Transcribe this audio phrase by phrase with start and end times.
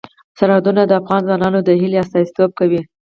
[0.39, 2.81] سرحدونه د افغان ځوانانو د هیلو استازیتوب کوي.